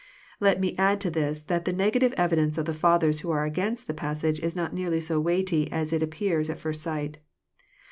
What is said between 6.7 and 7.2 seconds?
sight.